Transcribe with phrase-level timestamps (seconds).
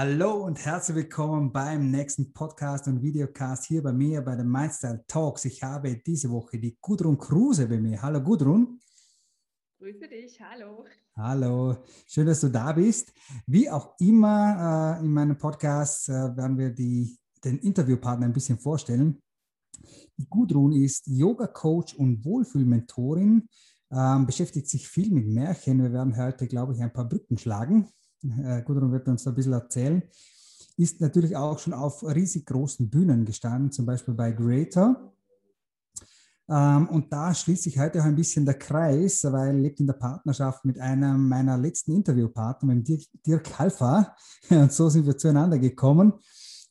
[0.00, 5.04] Hallo und herzlich willkommen beim nächsten Podcast und Videocast hier bei mir bei den Mindstyle
[5.08, 5.44] Talks.
[5.44, 8.00] Ich habe diese Woche die Gudrun Kruse bei mir.
[8.00, 8.78] Hallo Gudrun.
[9.80, 10.84] Grüße dich, hallo.
[11.16, 13.12] Hallo, schön, dass du da bist.
[13.48, 18.60] Wie auch immer äh, in meinem Podcast äh, werden wir die, den Interviewpartner ein bisschen
[18.60, 19.20] vorstellen.
[20.16, 23.48] Die Gudrun ist Yoga-Coach und Wohlfühlmentorin,
[23.90, 25.82] ähm, beschäftigt sich viel mit Märchen.
[25.82, 27.88] Wir werden heute, glaube ich, ein paar Brücken schlagen.
[28.22, 30.02] Äh, Gudrun wird uns ein bisschen erzählen.
[30.76, 35.12] Ist natürlich auch schon auf riesig großen Bühnen gestanden, zum Beispiel bei Greater
[36.50, 39.94] ähm, und da schließt sich heute auch ein bisschen der Kreis, weil lebt in der
[39.94, 44.16] Partnerschaft mit einem meiner letzten Interviewpartner, mit Dirk, Dirk Halfa.
[44.48, 46.14] Und so sind wir zueinander gekommen.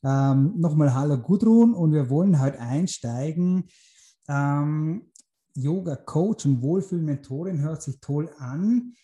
[0.02, 3.64] Ähm, nochmal Hallo Gudrun und wir wollen heute einsteigen.
[4.28, 5.10] Ähm,
[5.54, 8.94] Yoga Coach und Wohlfühlmentorin hört sich toll an,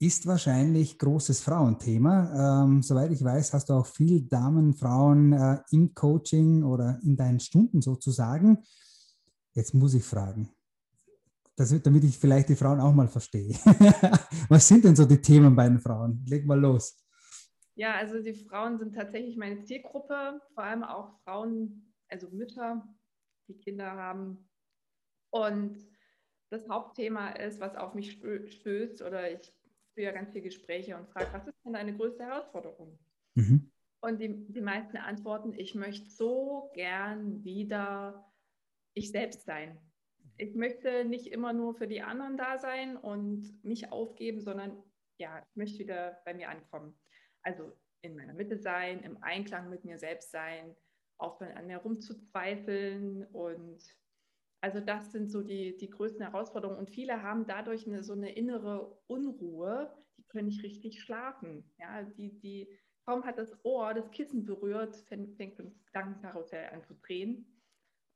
[0.00, 2.64] ist wahrscheinlich großes Frauenthema.
[2.64, 7.16] Ähm, soweit ich weiß, hast du auch viele Damen, Frauen äh, im Coaching oder in
[7.16, 8.58] deinen Stunden sozusagen.
[9.54, 10.50] Jetzt muss ich fragen,
[11.56, 13.50] das, damit ich vielleicht die Frauen auch mal verstehe.
[14.48, 16.24] Was sind denn so die Themen bei den Frauen?
[16.26, 16.96] Leg mal los.
[17.74, 22.86] Ja, also die Frauen sind tatsächlich meine Zielgruppe, vor allem auch Frauen, also Mütter,
[23.48, 24.48] die Kinder haben.
[25.30, 25.76] Und
[26.50, 29.52] das Hauptthema ist, was auf mich stößt, oder ich
[29.98, 32.96] führe ja ganz viele Gespräche und frage, was ist denn deine größte Herausforderung?
[33.34, 33.72] Mhm.
[34.00, 38.32] Und die, die meisten antworten, ich möchte so gern wieder
[38.94, 39.76] ich selbst sein.
[40.36, 44.80] Ich möchte nicht immer nur für die anderen da sein und mich aufgeben, sondern
[45.18, 46.96] ja, ich möchte wieder bei mir ankommen.
[47.42, 50.76] Also in meiner Mitte sein, im Einklang mit mir selbst sein,
[51.16, 53.82] aufhören an mir rumzuzweifeln und
[54.60, 58.32] also das sind so die, die größten Herausforderungen und viele haben dadurch eine, so eine
[58.32, 61.70] innere Unruhe, die können nicht richtig schlafen.
[61.78, 62.68] Ja, die, die,
[63.06, 67.58] kaum hat das Ohr das Kissen berührt, fängt, fängt das Gedankenkarussell an zu drehen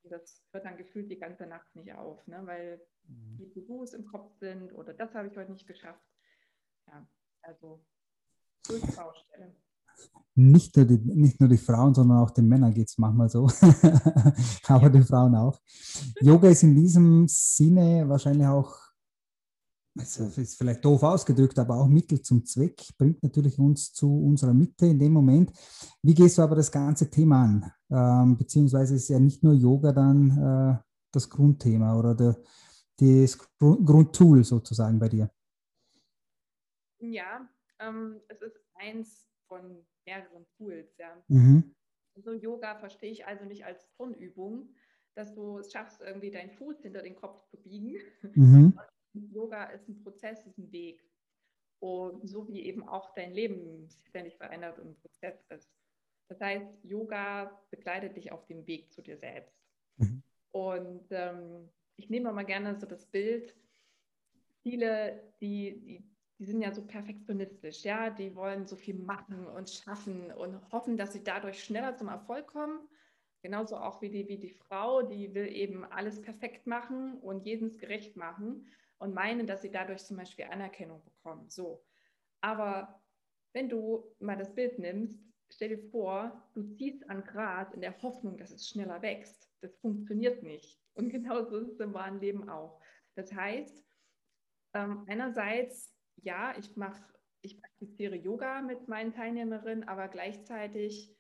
[0.05, 2.41] das hört dann gefühlt die ganze Nacht nicht auf, ne?
[2.45, 3.37] weil mhm.
[3.39, 6.05] die To-Dos im Kopf sind oder das habe ich heute nicht geschafft.
[6.89, 7.07] Ja,
[7.43, 7.85] also
[8.69, 9.55] Baustelle.
[10.35, 13.51] Nicht nur, die, nicht nur die Frauen, sondern auch den Männern geht es manchmal so.
[14.67, 15.61] Aber den Frauen auch.
[16.21, 18.93] Yoga ist in diesem Sinne wahrscheinlich auch
[19.95, 24.55] es ist vielleicht doof ausgedrückt, aber auch Mittel zum Zweck, bringt natürlich uns zu unserer
[24.55, 25.53] Mitte in dem Moment.
[26.03, 27.73] Wie gehst du aber das ganze Thema an?
[27.91, 32.37] Ähm, beziehungsweise ist ja nicht nur Yoga dann äh, das Grundthema oder der,
[32.99, 35.31] das Grundtool sozusagen bei dir.
[36.99, 37.47] Ja,
[37.79, 40.97] ähm, es ist eins von mehreren Tools.
[40.97, 41.23] Ja.
[41.29, 41.75] Mhm.
[42.17, 44.75] Also Yoga verstehe ich also nicht als Turnübung,
[45.15, 47.99] dass du es schaffst, irgendwie deinen Fuß hinter den Kopf zu biegen,
[48.35, 48.79] mhm.
[49.13, 51.05] Yoga ist ein Prozess, ist ein Weg.
[51.81, 55.71] Und so wie eben auch dein Leben ständig verändert und ein Prozess ist.
[56.29, 59.61] Das heißt, Yoga begleitet dich auf dem Weg zu dir selbst.
[59.99, 60.23] Mhm.
[60.53, 63.55] Und ähm, ich nehme mal gerne so das Bild,
[64.63, 66.12] viele, die, die,
[66.43, 70.97] die sind ja so perfektionistisch, ja, die wollen so viel machen und schaffen und hoffen,
[70.97, 72.81] dass sie dadurch schneller zum Erfolg kommen.
[73.43, 77.79] Genauso auch wie die, wie die Frau, die will eben alles perfekt machen und jedens
[77.79, 78.67] gerecht machen
[78.99, 81.49] und meinen, dass sie dadurch zum Beispiel Anerkennung bekommen.
[81.49, 81.85] So.
[82.41, 83.01] Aber
[83.53, 85.15] wenn du mal das Bild nimmst,
[85.49, 89.49] stell dir vor, du ziehst an Gras in der Hoffnung, dass es schneller wächst.
[89.61, 90.81] Das funktioniert nicht.
[90.95, 92.81] Und genauso ist es im wahren Leben auch.
[93.15, 93.85] Das heißt,
[94.75, 97.03] ähm, einerseits, ja, ich mache,
[97.43, 101.15] ich praktiziere Yoga mit meinen Teilnehmerinnen, aber gleichzeitig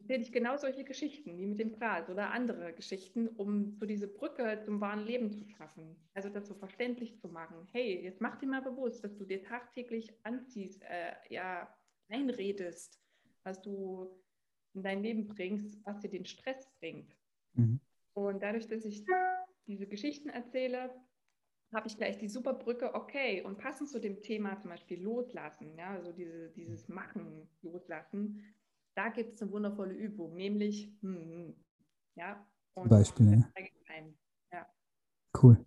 [0.00, 4.06] erzähle ich genau solche Geschichten wie mit dem Gras oder andere Geschichten, um so diese
[4.06, 5.96] Brücke zum wahren Leben zu schaffen.
[6.14, 7.66] Also das so verständlich zu machen.
[7.72, 11.74] Hey, jetzt mach dir mal bewusst, dass du dir tagtäglich anziehst, äh, ja,
[12.08, 13.00] einredest,
[13.42, 14.08] was du
[14.74, 17.16] in dein Leben bringst, was dir den Stress bringt.
[17.54, 17.80] Mhm.
[18.14, 19.04] Und dadurch, dass ich
[19.66, 20.94] diese Geschichten erzähle,
[21.72, 25.76] habe ich gleich die super Brücke, okay, und passend zu dem Thema zum Beispiel loslassen,
[25.76, 28.42] ja, also diese, dieses Machen loslassen,
[28.94, 31.54] da gibt es eine wundervolle Übung, nämlich, hm, hm
[32.16, 33.44] ja, und Beispiel,
[34.52, 34.66] ja.
[35.40, 35.64] Cool.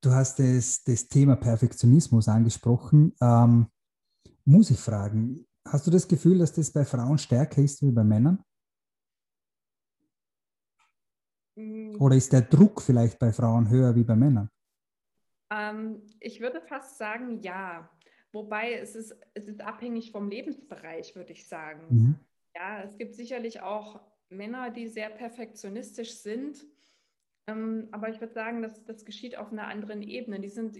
[0.00, 3.14] Du hast das, das Thema Perfektionismus angesprochen.
[3.20, 3.66] Ähm,
[4.44, 8.02] muss ich fragen, hast du das Gefühl, dass das bei Frauen stärker ist wie bei
[8.02, 8.38] Männern?
[8.38, 8.44] Hm.
[11.56, 14.48] Oder ist der Druck vielleicht bei Frauen höher wie bei Männern?
[15.50, 17.90] Ähm, ich würde fast sagen, ja.
[18.32, 21.86] Wobei es ist, es ist abhängig vom Lebensbereich, würde ich sagen.
[21.90, 22.14] Mhm.
[22.54, 24.00] Ja, es gibt sicherlich auch
[24.30, 26.64] Männer, die sehr perfektionistisch sind.
[27.46, 30.40] Ähm, aber ich würde sagen, dass das geschieht auf einer anderen Ebene.
[30.40, 30.78] Die sind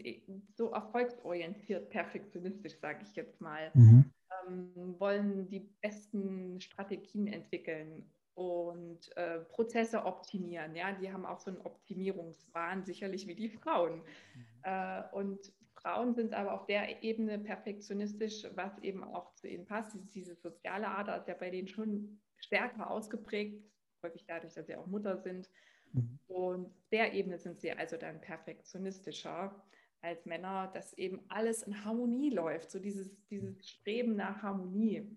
[0.55, 3.71] so erfolgsorientiert, perfektionistisch, sage ich jetzt mal.
[3.75, 4.11] Mhm.
[4.49, 10.75] ähm, wollen die besten Strategien entwickeln und äh, Prozesse optimieren.
[10.75, 13.97] Ja, die haben auch so einen Optimierungswahn, sicherlich wie die Frauen.
[13.97, 14.47] Mhm.
[14.63, 19.95] Äh, und Frauen sind aber auf der Ebene perfektionistisch, was eben auch zu ihnen passt.
[19.95, 23.63] Diese, diese soziale Ader ist ja bei denen schon stärker ausgeprägt,
[24.03, 25.51] häufig dadurch, dass sie auch Mutter sind.
[25.93, 26.19] Mhm.
[26.29, 29.63] Und auf der Ebene sind sie also dann perfektionistischer
[30.01, 35.17] als Männer, dass eben alles in Harmonie läuft, so dieses, dieses Streben nach Harmonie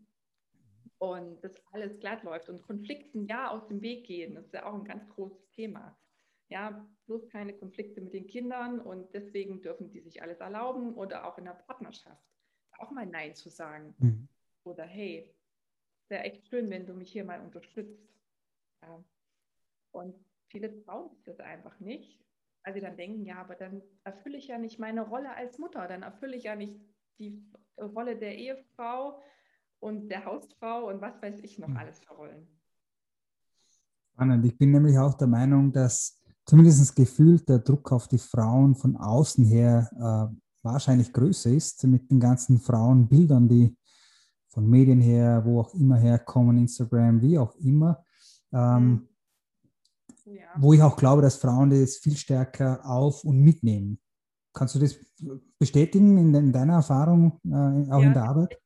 [1.00, 4.36] und dass alles glatt läuft und Konflikten ja aus dem Weg gehen.
[4.36, 5.97] Das ist ja auch ein ganz großes Thema.
[6.50, 11.27] Ja, bloß keine Konflikte mit den Kindern und deswegen dürfen die sich alles erlauben oder
[11.27, 12.24] auch in der Partnerschaft
[12.80, 13.95] auch mal Nein zu sagen.
[13.97, 14.27] Mhm.
[14.63, 15.33] Oder hey,
[16.07, 18.07] wäre echt schön, wenn du mich hier mal unterstützt.
[18.81, 19.03] Ja.
[19.91, 20.15] Und
[20.48, 22.24] viele trauen sich das einfach nicht,
[22.63, 25.88] weil sie dann denken, ja, aber dann erfülle ich ja nicht meine Rolle als Mutter,
[25.88, 26.80] dann erfülle ich ja nicht
[27.18, 27.44] die
[27.77, 29.21] Rolle der Ehefrau
[29.86, 31.78] und der Hausfrau und was weiß ich noch mhm.
[31.78, 32.48] alles für Rollen.
[34.14, 34.46] Spannend.
[34.46, 38.98] Ich bin nämlich auch der Meinung, dass zumindest gefühlt der Druck auf die Frauen von
[38.98, 43.78] außen her äh, wahrscheinlich größer ist mit den ganzen Frauenbildern, die
[44.48, 48.04] von Medien her, wo auch immer herkommen, Instagram, wie auch immer.
[48.52, 49.08] Ähm,
[50.26, 50.48] ja.
[50.58, 54.00] Wo ich auch glaube, dass Frauen das viel stärker auf und mitnehmen.
[54.52, 54.98] Kannst du das
[55.60, 58.58] bestätigen in, in deiner Erfahrung, äh, auch ja, in der Arbeit?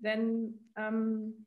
[0.00, 1.46] Denn ähm,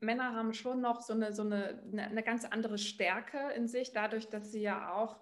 [0.00, 4.28] Männer haben schon noch so eine, so eine, eine ganz andere Stärke in sich, dadurch,
[4.28, 5.18] dass sie ja auch,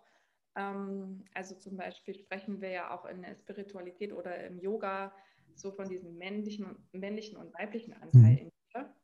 [0.57, 5.15] ähm, also zum Beispiel sprechen wir ja auch in der Spiritualität oder im Yoga
[5.55, 8.39] so von diesem männlichen, männlichen und weiblichen Anteil mhm.
[8.39, 8.95] in dir.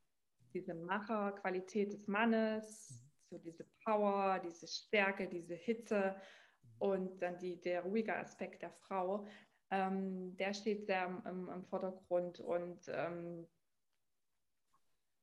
[0.55, 6.17] Diese Macherqualität des Mannes, so diese Power, diese Stärke, diese Hitze
[6.79, 9.27] und dann die, der ruhige Aspekt der Frau,
[9.70, 13.47] ähm, der steht sehr im, im Vordergrund und ähm,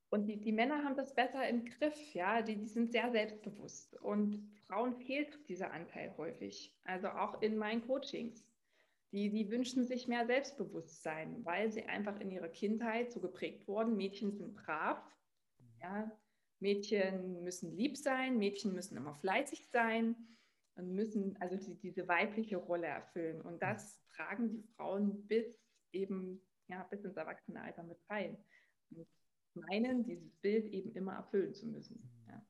[0.09, 3.99] und die, die Männer haben das besser im Griff, ja, die, die sind sehr selbstbewusst.
[4.01, 6.73] Und Frauen fehlt dieser Anteil häufig.
[6.85, 8.47] Also auch in meinen Coachings.
[9.11, 13.97] Die, die wünschen sich mehr Selbstbewusstsein, weil sie einfach in ihrer Kindheit so geprägt wurden.
[13.97, 15.01] Mädchen sind brav,
[15.81, 16.09] ja,
[16.59, 20.15] Mädchen müssen lieb sein, Mädchen müssen immer fleißig sein
[20.75, 23.41] und müssen also die, diese weibliche Rolle erfüllen.
[23.41, 25.45] Und das tragen die Frauen bis
[25.91, 28.37] eben ja, bis ins Erwachsenenalter mit rein.
[28.91, 29.07] Und
[29.53, 31.99] meinen, dieses Bild eben immer erfüllen zu müssen.
[32.27, 32.41] Ja.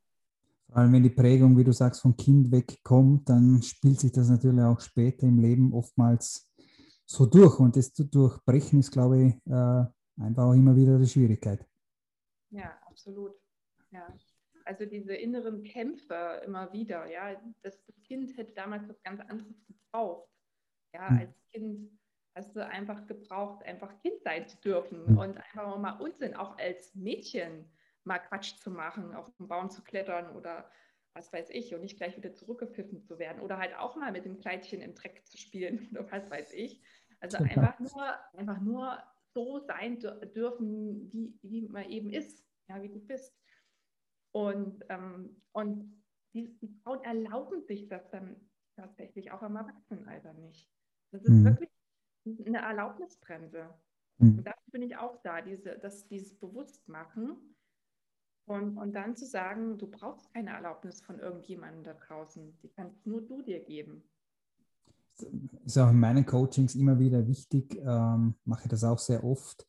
[0.68, 4.30] Vor allem wenn die Prägung, wie du sagst, vom Kind wegkommt, dann spielt sich das
[4.30, 6.52] natürlich auch später im Leben oftmals
[7.06, 7.60] so durch.
[7.60, 9.86] Und das zu durchbrechen ist, glaube ich, äh,
[10.24, 11.66] einfach auch immer wieder die Schwierigkeit.
[12.50, 13.34] Ja, absolut.
[13.92, 14.08] Ja.
[14.66, 19.64] Also diese inneren Kämpfe immer wieder, ja, das, das Kind hätte damals was ganz anderes
[19.66, 20.30] gebraucht.
[20.94, 21.20] Ja, hm.
[21.20, 22.00] als Kind
[22.36, 25.18] hast du einfach gebraucht, einfach Kind sein zu dürfen mhm.
[25.18, 27.72] und einfach mal Unsinn, auch als Mädchen
[28.04, 30.70] mal Quatsch zu machen, auf den Baum zu klettern oder
[31.14, 34.26] was weiß ich und nicht gleich wieder zurückgepfiffen zu werden oder halt auch mal mit
[34.26, 36.82] dem Kleidchen im Dreck zu spielen oder was weiß ich.
[37.22, 38.04] Also einfach nur,
[38.34, 39.02] einfach nur
[39.34, 43.34] so sein dürfen, wie, wie man eben ist, ja, wie du bist.
[44.36, 46.04] Und, ähm, und
[46.34, 48.36] die, die Frauen erlauben sich das dann
[48.76, 50.70] tatsächlich auch im Erwachsenenalter nicht.
[51.12, 51.46] Das ist mhm.
[51.46, 51.70] wirklich
[52.46, 53.74] eine Erlaubnisbremse.
[54.18, 54.40] Mhm.
[54.40, 57.56] Und dafür bin ich auch da, diese, das, dieses Bewusstmachen
[58.46, 63.08] und, und dann zu sagen, du brauchst keine Erlaubnis von irgendjemandem da draußen, die kannst
[63.08, 64.04] nur du dir geben.
[65.18, 65.30] Das
[65.66, 69.66] ist auch in meinen Coachings immer wieder wichtig, ähm, mache das auch sehr oft,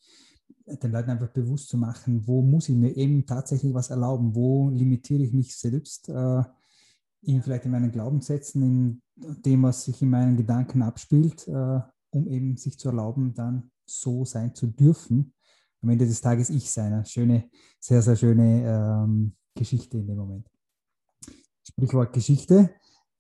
[0.67, 4.71] den Leuten einfach bewusst zu machen, wo muss ich mir eben tatsächlich was erlauben, wo
[4.71, 6.43] limitiere ich mich selbst, äh,
[7.23, 11.81] in, vielleicht in meinen Glaubenssätzen, in dem, was sich in meinen Gedanken abspielt, äh,
[12.11, 15.33] um eben sich zu erlauben, dann so sein zu dürfen.
[15.83, 16.93] Am Ende des Tages ich sein.
[16.93, 20.49] Eine schöne, sehr, sehr schöne ähm, Geschichte in dem Moment.
[21.63, 22.71] Sprichwort Geschichte.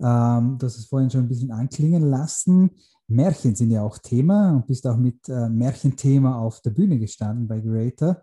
[0.01, 2.71] Ähm, du hast vorhin schon ein bisschen anklingen lassen.
[3.09, 7.47] Märchen sind ja auch Thema und bist auch mit äh, Märchenthema auf der Bühne gestanden
[7.47, 8.23] bei Creator.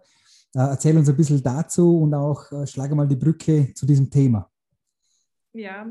[0.56, 4.10] Äh, erzähl uns ein bisschen dazu und auch äh, schlage mal die Brücke zu diesem
[4.10, 4.50] Thema.
[5.54, 5.88] Ja,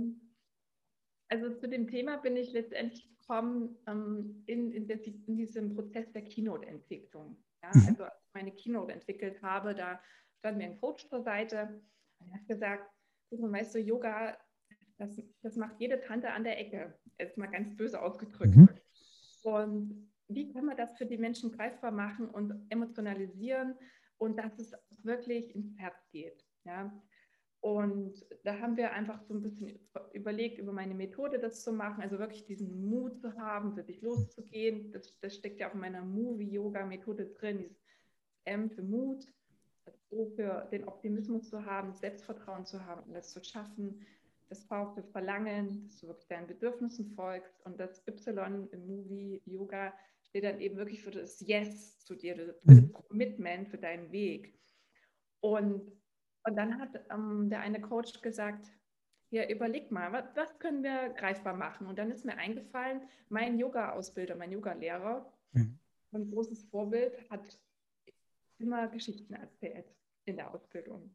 [1.28, 6.12] also zu dem Thema bin ich letztendlich gekommen ähm, in, in, der, in, diesem Prozess
[6.12, 7.42] der Keynote-Entwicklung.
[7.62, 7.70] Ja?
[7.72, 7.86] Mhm.
[7.88, 9.98] Also als ich meine Keynote entwickelt habe, da
[10.38, 11.80] stand mir ein Coach zur Seite
[12.18, 12.90] und er hat gesagt,
[13.30, 14.36] weißt du, Yoga,
[15.02, 18.56] das, das macht jede Tante an der Ecke, jetzt mal ganz böse ausgedrückt.
[18.56, 18.68] Mhm.
[19.42, 23.74] Und wie können wir das für die Menschen greifbar machen und emotionalisieren
[24.18, 26.44] und dass es wirklich ins Herz geht.
[26.64, 26.92] Ja?
[27.60, 29.78] Und da haben wir einfach so ein bisschen
[30.12, 34.00] überlegt, über meine Methode das zu machen, also wirklich diesen Mut zu haben, für sich
[34.00, 34.92] loszugehen.
[34.92, 37.76] Das, das steckt ja auch in meiner Movie-Yoga-Methode drin, dieses
[38.44, 39.26] M für Mut,
[39.84, 44.06] das O für den Optimismus zu haben, Selbstvertrauen zu haben, alles zu schaffen,
[44.52, 49.92] das V für Verlangen, dass du wirklich deinen Bedürfnissen folgst und das Y im Movie-Yoga
[50.22, 52.92] steht dann eben wirklich für das Yes zu dir, für das mhm.
[52.92, 54.58] Commitment, für deinen Weg.
[55.40, 55.92] Und
[56.44, 58.70] und dann hat ähm, der eine Coach gesagt,
[59.30, 61.86] ja, überleg mal, was, was, können wir greifbar machen?
[61.86, 65.78] Und dann ist mir eingefallen, mein Yoga-Ausbilder, mein Yoga-Lehrer, mhm.
[66.12, 67.58] ein großes Vorbild, hat
[68.58, 69.86] immer Geschichten erzählt
[70.24, 71.14] in der Ausbildung.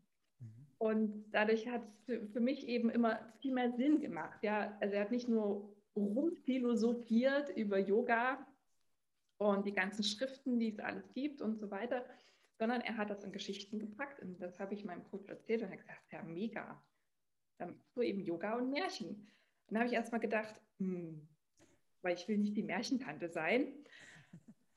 [0.79, 4.43] Und dadurch hat es für, für, mich eben immer viel mehr Sinn gemacht.
[4.43, 4.77] Ja?
[4.79, 8.46] Also er hat nicht nur rumphilosophiert über Yoga
[9.38, 12.05] und die ganzen Schriften, die es alles gibt und so weiter,
[12.60, 14.22] sondern er hat das in Geschichten gepackt.
[14.22, 16.84] Und das habe ich meinem Coach erzählt und er hat gesagt, ja, mega.
[17.57, 19.10] Dann du eben Yoga und Märchen.
[19.10, 19.29] Und
[19.69, 21.27] dann habe ich erstmal gedacht, hm,
[22.01, 23.74] weil ich will nicht die Märchentante sein.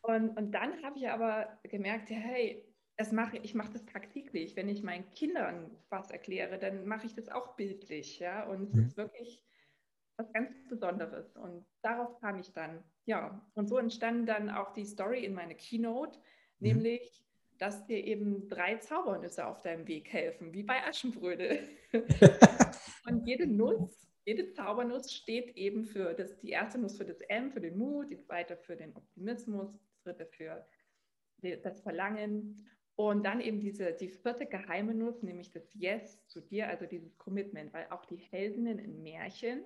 [0.03, 2.70] Und, und dann habe ich aber gemerkt, hey,
[3.01, 4.57] das mache, ich mache das tagtäglich.
[4.57, 8.19] Wenn ich meinen Kindern was erkläre, dann mache ich das auch bildlich.
[8.19, 8.45] Ja?
[8.45, 8.83] Und es mhm.
[8.83, 9.43] ist wirklich
[10.19, 11.35] was ganz Besonderes.
[11.35, 12.85] Und darauf kam ich dann.
[13.07, 16.19] Ja, und so entstand dann auch die Story in meine Keynote,
[16.59, 16.69] mhm.
[16.69, 17.25] nämlich
[17.57, 21.59] dass dir eben drei Zaubernüsse auf deinem Weg helfen, wie bei Aschenbrödel.
[23.07, 27.51] und jede Nuss, jede Zaubernuss steht eben für das, die erste Nuss für das M,
[27.51, 30.67] für den Mut, die zweite für den Optimismus, die dritte für
[31.63, 32.67] das Verlangen
[33.09, 37.17] und dann eben diese, die vierte geheime Nuss, nämlich das Yes zu dir, also dieses
[37.17, 39.63] Commitment, weil auch die Heldinnen in Märchen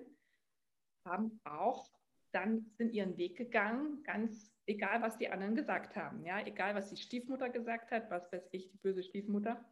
[1.03, 1.91] haben auch
[2.31, 6.25] dann sind ihren Weg gegangen, ganz egal, was die anderen gesagt haben.
[6.25, 9.63] Ja, egal, was die Stiefmutter gesagt hat, was weiß ich, die böse Stiefmutter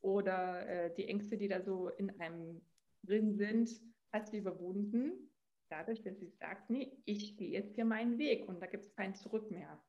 [0.00, 2.62] oder äh, die Ängste, die da so in einem
[3.02, 3.70] drin sind,
[4.10, 5.30] hat sie überwunden,
[5.68, 8.94] dadurch, dass sie sagt, nee, ich gehe jetzt hier meinen Weg und da gibt es
[8.94, 9.82] kein Zurück mehr.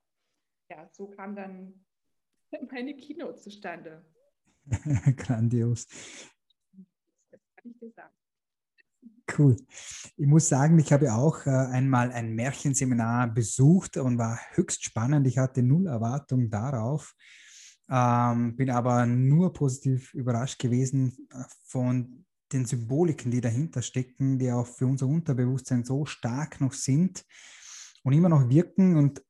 [0.70, 1.86] Ja, so kam dann
[2.72, 4.06] meine Kino zustande.
[5.18, 5.88] Grandios.
[7.32, 8.14] Das kann ich dir sagen.
[9.38, 9.56] Cool.
[10.18, 15.28] Ich muss sagen, ich habe auch äh, einmal ein Märchenseminar besucht und war höchst spannend.
[15.28, 17.16] Ich hatte null Erwartung darauf,
[17.90, 24.52] ähm, bin aber nur positiv überrascht gewesen äh, von den Symboliken, die dahinter stecken, die
[24.52, 27.26] auch für unser Unterbewusstsein so stark noch sind
[28.04, 29.24] und immer noch wirken und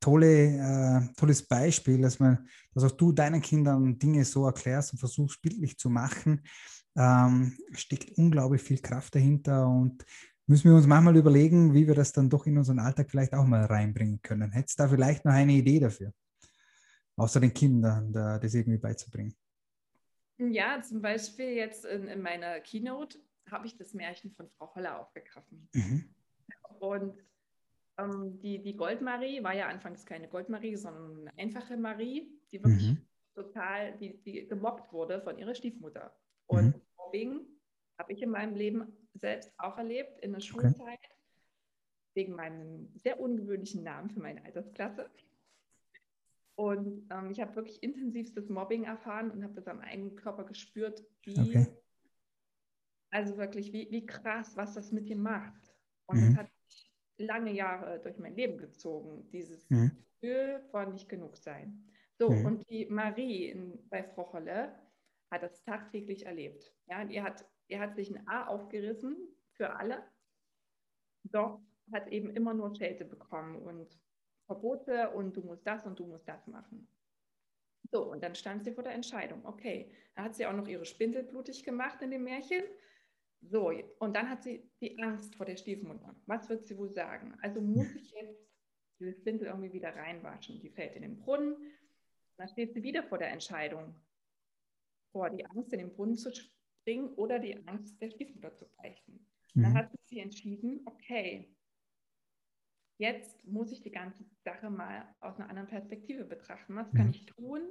[0.00, 4.98] tolle, äh, tolles Beispiel, dass man, dass auch du deinen Kindern Dinge so erklärst und
[4.98, 6.42] versuchst bildlich zu machen,
[6.96, 10.04] ähm, steckt unglaublich viel Kraft dahinter und
[10.46, 13.46] müssen wir uns manchmal überlegen, wie wir das dann doch in unseren Alltag vielleicht auch
[13.46, 14.52] mal reinbringen können.
[14.52, 16.12] Hättest du da vielleicht noch eine Idee dafür?
[17.16, 19.34] Außer den Kindern da, das irgendwie beizubringen.
[20.38, 23.18] Ja, zum Beispiel jetzt in, in meiner Keynote
[23.50, 25.68] habe ich das Märchen von Frau Holler aufgegriffen.
[25.72, 26.14] Mhm.
[26.80, 27.14] Und
[27.98, 33.06] die, die Goldmarie war ja anfangs keine Goldmarie, sondern eine einfache Marie, die wirklich mhm.
[33.34, 36.14] total, die, die gemobbt wurde von ihrer Stiefmutter.
[36.46, 36.82] Und mhm.
[36.96, 37.46] Mobbing
[37.98, 41.14] habe ich in meinem Leben selbst auch erlebt, in der Schulzeit, okay.
[42.14, 45.08] wegen meinem sehr ungewöhnlichen Namen für meine Altersklasse.
[46.56, 51.04] Und ähm, ich habe wirklich intensivstes Mobbing erfahren und habe das am eigenen Körper gespürt,
[51.22, 51.66] wie, okay.
[53.10, 55.74] also wirklich, wie, wie krass, was das mit dir macht.
[56.06, 56.26] Und mhm.
[56.28, 56.53] das hat
[57.18, 59.92] lange Jahre durch mein Leben gezogen, dieses mhm.
[60.20, 61.84] Gefühl von nicht genug sein.
[62.18, 62.46] So, mhm.
[62.46, 64.74] und die Marie in, bei Frau Holle,
[65.30, 66.72] hat das tagtäglich erlebt.
[66.86, 69.16] Ja, und ihr hat, ihr hat sich ein A aufgerissen
[69.52, 70.02] für alle,
[71.24, 71.60] doch
[71.92, 73.98] hat eben immer nur Schelte bekommen und
[74.46, 76.88] Verbote und du musst das und du musst das machen.
[77.90, 79.44] So, und dann stand sie vor der Entscheidung.
[79.44, 82.62] Okay, dann hat sie auch noch ihre Spindel blutig gemacht in dem Märchen.
[83.50, 86.14] So, und dann hat sie die Angst vor der Stiefmutter.
[86.26, 87.34] Was wird sie wohl sagen?
[87.42, 88.44] Also muss ich jetzt
[88.98, 90.60] diese Spindel irgendwie wieder reinwaschen.
[90.60, 91.56] Die fällt in den Brunnen.
[92.36, 93.94] Dann steht sie wieder vor der Entscheidung
[95.12, 99.26] vor, die Angst in den Brunnen zu springen oder die Angst der Stiefmutter zu beichten.
[99.54, 99.62] Mhm.
[99.62, 101.54] Dann hat sie entschieden, okay,
[102.98, 106.76] jetzt muss ich die ganze Sache mal aus einer anderen Perspektive betrachten.
[106.76, 107.12] Was kann mhm.
[107.12, 107.62] ich tun?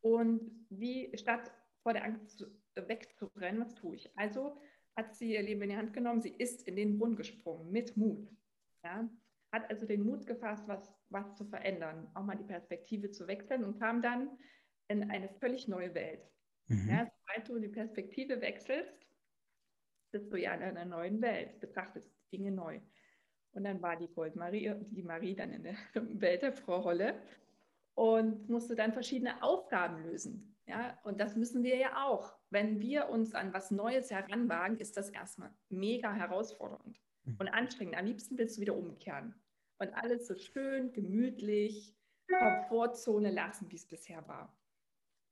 [0.00, 1.52] Und wie, statt
[1.82, 4.16] vor der Angst wegzurennen, was tue ich?
[4.16, 4.60] Also
[5.00, 7.96] hat sie ihr Leben in die Hand genommen, sie ist in den Brunnen gesprungen mit
[7.96, 8.30] Mut.
[8.84, 9.08] Ja?
[9.50, 13.64] Hat also den Mut gefasst, was, was zu verändern, auch mal die Perspektive zu wechseln
[13.64, 14.30] und kam dann
[14.88, 16.28] in eine völlig neue Welt.
[16.68, 16.88] Mhm.
[16.88, 19.06] Ja, sobald du die Perspektive wechselst,
[20.12, 22.80] bist du ja in einer neuen Welt, betrachtest Dinge neu.
[23.52, 27.20] Und dann war die Goldmarie, die Marie dann in der Welt der Frau Holle
[27.94, 30.56] und musste dann verschiedene Aufgaben lösen.
[30.66, 32.39] Ja, und das müssen wir ja auch.
[32.50, 37.36] Wenn wir uns an was Neues heranwagen, ist das erstmal mega herausfordernd mhm.
[37.38, 37.96] und anstrengend.
[37.96, 39.34] Am liebsten willst du wieder umkehren
[39.78, 41.96] und alles so schön, gemütlich,
[42.38, 44.56] Komfortzone lassen, wie es bisher war.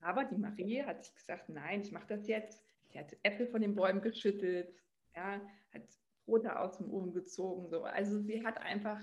[0.00, 2.64] Aber die Marie hat sich gesagt, nein, ich mache das jetzt.
[2.88, 4.72] Sie hat Äpfel von den Bäumen geschüttelt,
[5.14, 5.40] ja,
[5.72, 5.82] hat
[6.25, 7.68] Brote aus dem Ofen gezogen.
[7.68, 7.82] So.
[7.84, 9.00] Also sie hat einfach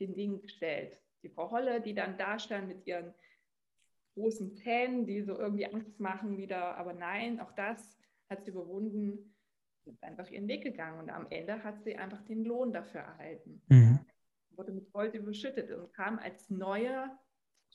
[0.00, 1.00] den Ding gestellt.
[1.22, 3.14] Die Frau Holle, die dann da stand mit ihren
[4.14, 6.76] großen Zähnen, die so irgendwie Angst machen wieder.
[6.76, 7.98] Aber nein, auch das
[8.30, 9.34] hat sie überwunden,
[9.84, 11.00] ist einfach ihren Weg gegangen.
[11.00, 13.62] Und am Ende hat sie einfach den Lohn dafür erhalten.
[13.68, 13.98] Mhm.
[14.50, 17.10] Wurde mit Gold überschüttet und kam als neue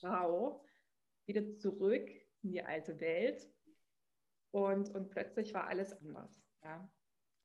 [0.00, 0.64] Frau
[1.26, 2.08] wieder zurück
[2.42, 3.48] in die alte Welt.
[4.52, 6.42] Und, und plötzlich war alles anders.
[6.64, 6.90] Ja.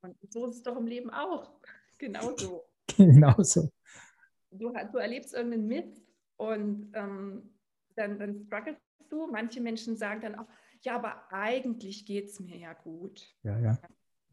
[0.02, 1.60] Und so ist es doch im Leben auch.
[1.98, 2.66] Genauso.
[2.98, 3.70] Genauso.
[4.52, 6.02] Du, du erlebst irgendeinen Mist
[6.38, 7.56] und ähm,
[7.96, 9.28] dann, dann strugglest du.
[9.28, 10.48] Manche Menschen sagen dann auch,
[10.82, 13.36] ja, aber eigentlich geht es mir ja gut.
[13.44, 13.80] Ja, ja.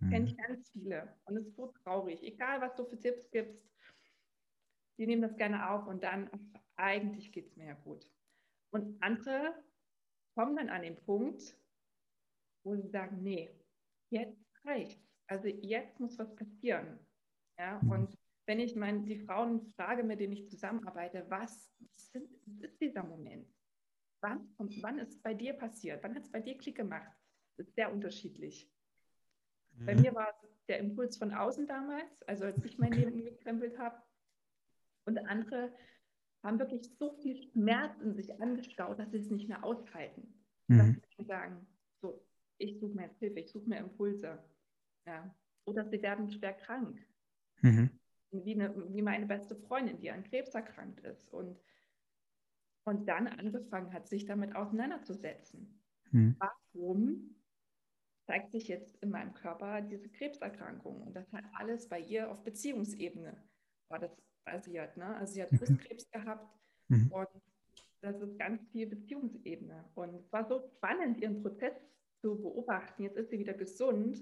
[0.01, 0.11] Mhm.
[0.11, 1.15] Kenne ich ganz viele.
[1.25, 2.23] Und es ist so traurig.
[2.23, 3.63] Egal, was du für Tipps gibst,
[4.99, 8.07] die nehmen das gerne auf und dann, ach, eigentlich geht es mir ja gut.
[8.71, 9.55] Und andere
[10.35, 11.57] kommen dann an den Punkt,
[12.65, 13.51] wo sie sagen, nee,
[14.11, 16.99] jetzt reicht Also jetzt muss was passieren.
[17.59, 17.91] Ja, mhm.
[17.91, 22.81] und wenn ich meine, die Frauen frage, mit denen ich zusammenarbeite, was, sind, was ist
[22.81, 23.49] dieser Moment?
[24.23, 26.03] Wann, wann ist es bei dir passiert?
[26.03, 27.11] Wann hat es bei dir Klick gemacht?
[27.57, 28.71] Das ist sehr unterschiedlich.
[29.73, 29.87] Mhm.
[29.87, 33.77] Bei mir war es der Impuls von außen damals, also als ich mein Leben gekrempelt
[33.79, 34.01] habe.
[35.07, 35.75] Und andere
[36.45, 40.33] haben wirklich so viel Schmerz in sich angestaut, dass sie es nicht mehr aushalten.
[40.69, 40.79] Mhm.
[40.79, 41.67] Dass sie sagen,
[42.01, 42.25] so,
[42.59, 44.39] ich suche mir Hilfe, ich suche mir Impulse.
[45.05, 45.35] Ja.
[45.65, 47.05] Oder sie werden schwer krank.
[47.61, 47.91] Mhm.
[48.31, 51.59] Wie, eine, wie meine beste Freundin, die an Krebs erkrankt ist und,
[52.85, 55.81] und dann angefangen hat, sich damit auseinanderzusetzen.
[56.11, 56.37] Mhm.
[56.39, 57.37] Warum
[58.27, 61.03] zeigt sich jetzt in meinem Körper diese Krebserkrankung?
[61.03, 63.37] Und das hat alles bei ihr auf Beziehungsebene
[63.93, 64.11] war das
[64.45, 64.97] basiert.
[64.97, 65.15] Ne?
[65.17, 67.13] Also sie hat Brustkrebs gehabt mhm.
[67.13, 67.29] und
[68.01, 69.85] das ist ganz viel Beziehungsebene.
[69.95, 71.75] Und es war so spannend, ihren Prozess
[72.21, 73.05] zu beobachten.
[73.05, 74.21] Jetzt ist sie wieder gesund.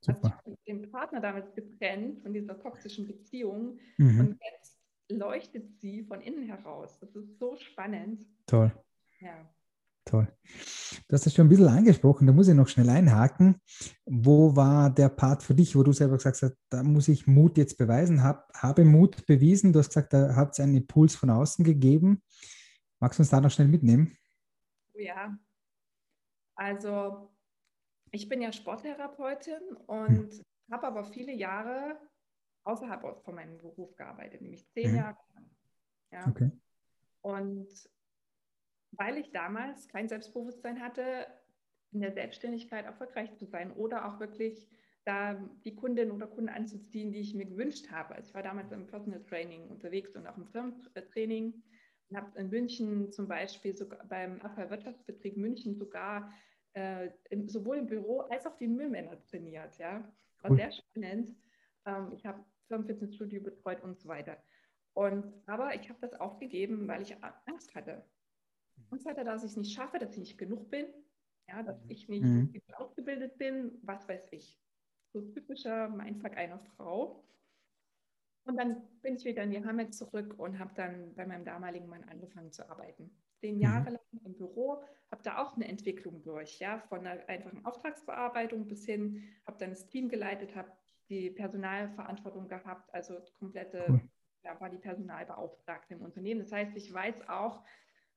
[0.00, 0.30] Super.
[0.30, 3.78] Hat sich mit dem Partner damals getrennt von dieser toxischen Beziehung.
[3.98, 4.20] Mhm.
[4.20, 4.77] Und jetzt
[5.10, 6.98] leuchtet sie von innen heraus.
[7.00, 8.26] Das ist so spannend.
[8.46, 8.72] Toll.
[9.20, 9.48] Ja.
[10.04, 10.26] Toll.
[11.06, 13.60] Du hast das schon ein bisschen angesprochen, da muss ich noch schnell einhaken.
[14.06, 17.58] Wo war der Part für dich, wo du selber gesagt hast, da muss ich Mut
[17.58, 19.72] jetzt beweisen, hab, habe Mut bewiesen?
[19.72, 22.22] Du hast gesagt, da hat es einen Impuls von außen gegeben.
[23.00, 24.16] Magst du uns da noch schnell mitnehmen?
[24.94, 25.38] Ja,
[26.54, 27.30] also
[28.10, 30.42] ich bin ja Sporttherapeutin und hm.
[30.72, 31.98] habe aber viele Jahre
[32.68, 34.96] außerhalb von meinem Beruf gearbeitet, nämlich zehn mhm.
[34.96, 35.50] Jahre lang.
[36.12, 36.28] Ja.
[36.28, 36.50] Okay.
[37.22, 37.68] Und
[38.92, 41.26] weil ich damals kein Selbstbewusstsein hatte,
[41.92, 44.68] in der Selbstständigkeit erfolgreich zu sein oder auch wirklich
[45.04, 48.14] da die Kundin oder Kunden anzuziehen, die ich mir gewünscht habe.
[48.14, 51.62] Also ich war damals im Personal Training unterwegs und auch im Firmentraining
[52.10, 56.30] und habe in München zum Beispiel sogar beim Abfallwirtschaftsbetrieb München sogar
[56.74, 59.78] äh, im, sowohl im Büro als auch die Müllmänner trainiert.
[59.78, 60.04] Ja,
[60.42, 60.58] war cool.
[60.58, 61.34] sehr spannend.
[61.86, 64.36] Ähm, ich habe Firmenfitnessstudio betreut und so weiter.
[64.94, 68.04] Und, aber ich habe das aufgegeben, weil ich Angst hatte.
[68.90, 70.86] Angst hatte, dass ich es nicht schaffe, dass ich nicht genug bin,
[71.48, 72.52] ja, dass ich nicht mhm.
[72.74, 74.60] ausgebildet bin, was weiß ich.
[75.12, 77.24] So typischer Mindfuck einer Frau.
[78.44, 81.88] Und dann bin ich wieder in die Heimat zurück und habe dann bei meinem damaligen
[81.88, 83.10] Mann angefangen zu arbeiten.
[83.40, 83.62] Zehn mhm.
[83.62, 88.66] Jahre lang im Büro, habe da auch eine Entwicklung durch, ja, von einer einfachen Auftragsbearbeitung
[88.66, 90.72] bis hin, habe dann das Team geleitet, habe
[91.08, 94.00] die Personalverantwortung gehabt, also komplette, cool.
[94.44, 96.40] ja, war die Personalbeauftragte im Unternehmen.
[96.40, 97.64] Das heißt, ich weiß auch,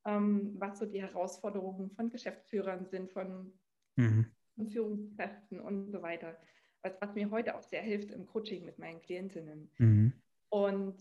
[0.05, 3.53] ähm, was so die Herausforderungen von Geschäftsführern sind, von,
[3.95, 4.31] mhm.
[4.55, 6.37] von Führungskräften und so weiter.
[6.81, 9.69] Was, was, mir heute auch sehr hilft im Coaching mit meinen Klientinnen.
[9.77, 10.13] Mhm.
[10.49, 10.97] Und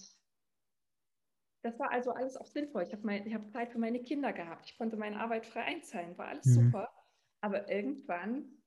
[1.62, 2.82] das war also alles auch sinnvoll.
[2.84, 4.66] Ich habe hab Zeit für meine Kinder gehabt.
[4.66, 6.16] Ich konnte meine Arbeit frei einzahlen.
[6.16, 6.66] War alles mhm.
[6.66, 6.90] super.
[7.42, 8.59] Aber irgendwann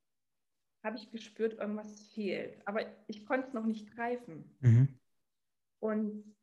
[0.84, 2.62] habe ich gespürt, irgendwas fehlt.
[2.68, 4.56] Aber ich konnte es noch nicht greifen.
[4.60, 5.00] Mhm.
[5.80, 6.36] Und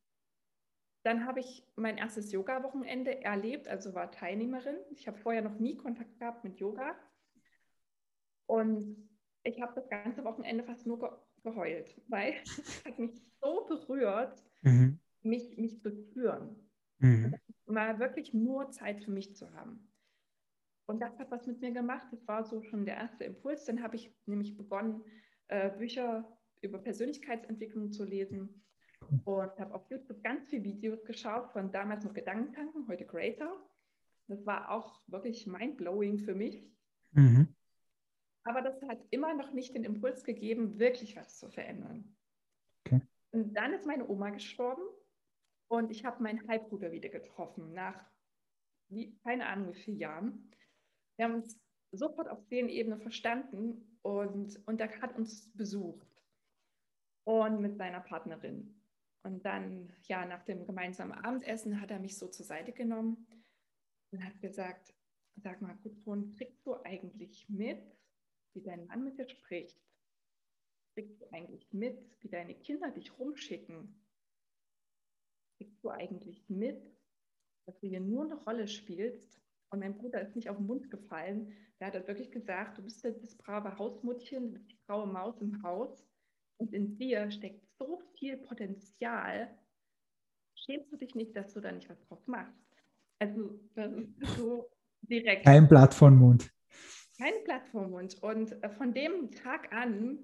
[1.03, 4.76] dann habe ich mein erstes Yoga-Wochenende erlebt, also war Teilnehmerin.
[4.90, 6.94] Ich habe vorher noch nie Kontakt gehabt mit Yoga.
[8.46, 9.09] Und
[9.44, 11.09] ich habe das ganze Wochenende fast nur ge
[11.42, 15.00] geheult, weil es hat mich so berührt, mhm.
[15.22, 16.55] mich, mich zu spüren.
[16.98, 17.35] Mhm.
[17.64, 19.89] war wirklich nur Zeit für mich zu haben.
[20.90, 22.09] Und das hat was mit mir gemacht.
[22.11, 23.64] Das war so schon der erste Impuls.
[23.64, 25.05] Dann habe ich nämlich begonnen,
[25.46, 28.64] äh, Bücher über Persönlichkeitsentwicklung zu lesen
[29.24, 33.64] und habe auf YouTube ganz viele Videos geschaut von damals noch Gedankentanken, heute Creator.
[34.26, 36.68] Das war auch wirklich mindblowing für mich.
[37.12, 37.55] Mhm.
[38.42, 42.16] Aber das hat immer noch nicht den Impuls gegeben, wirklich was zu verändern.
[42.85, 43.00] Okay.
[43.31, 44.83] Und dann ist meine Oma gestorben
[45.68, 48.11] und ich habe meinen Halbbruder wieder getroffen, nach
[48.88, 50.50] wie, keine Ahnung wie vielen Jahren.
[51.20, 51.61] Wir haben uns
[51.92, 56.09] sofort auf Seelenebene verstanden und, und er hat uns besucht
[57.24, 58.80] und mit seiner Partnerin.
[59.22, 63.26] Und dann, ja, nach dem gemeinsamen Abendessen hat er mich so zur Seite genommen
[64.12, 64.94] und hat gesagt,
[65.37, 67.83] sag mal, Gudrun, kriegst du eigentlich mit,
[68.54, 69.78] wie dein Mann mit dir spricht?
[70.94, 73.94] Kriegst du eigentlich mit, wie deine Kinder dich rumschicken?
[75.59, 76.83] Kriegst du eigentlich mit,
[77.66, 79.38] dass du hier nur eine Rolle spielst?
[79.70, 81.52] Und mein Bruder ist nicht auf den Mund gefallen.
[81.78, 85.40] Der hat halt wirklich gesagt, du bist das brave Hausmuttchen, du bist die graue Maus
[85.40, 86.04] im Haus.
[86.59, 89.56] Und in dir steckt so viel Potenzial.
[90.54, 92.59] Schämst du dich nicht, dass du da nicht was drauf machst?
[93.18, 94.70] Also, das ist so
[95.02, 95.44] direkt.
[95.44, 96.52] Kein Blatt von Mund.
[97.16, 98.20] Kein Blatt vom Mund.
[98.22, 100.18] Und äh, von dem Tag an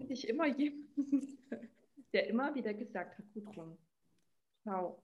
[0.00, 1.38] hatte ich immer jemanden,
[2.12, 3.76] der immer wieder gesagt hat, Gudrun,
[4.64, 5.02] schau,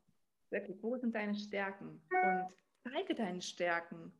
[0.50, 2.00] wirklich, wo sind deine Stärken?
[2.10, 4.12] Und zeige deine Stärken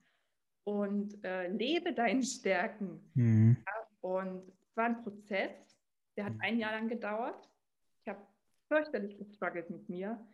[0.64, 3.00] und äh, lebe deine Stärken.
[3.14, 3.56] Mhm.
[3.66, 5.78] Ja, und es war ein Prozess,
[6.16, 6.40] der hat mhm.
[6.40, 7.48] ein Jahr lang gedauert.
[8.00, 8.20] Ich habe
[8.68, 10.24] fürchterlich gestruggelt mit mir,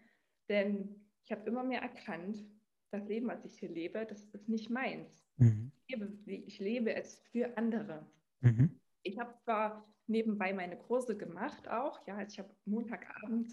[0.49, 2.45] denn ich habe immer mehr erkannt,
[2.91, 5.27] das Leben, was ich hier lebe, das ist nicht meins.
[5.37, 5.73] Mhm.
[5.87, 8.07] Ich, lebe, ich, lebe, es für andere.
[8.41, 8.81] Mhm.
[9.03, 13.53] Ich habe zwar nebenbei meine Kurse gemacht auch, ja, also ich habe Montagabend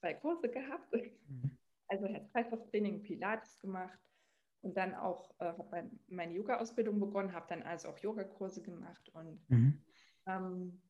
[0.00, 1.56] zwei Kurse gehabt, mhm.
[1.88, 3.98] also Herz-Kreislauf-Training, Pilates gemacht
[4.66, 9.40] und dann auch äh, habe meine Yoga-Ausbildung begonnen, habe dann also auch Yogakurse gemacht und
[9.48, 9.80] mhm.
[10.26, 10.82] ähm,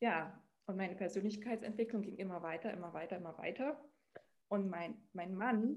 [0.00, 3.80] ja, und meine Persönlichkeitsentwicklung ging immer weiter, immer weiter, immer weiter.
[4.48, 5.76] Und mein, mein Mann,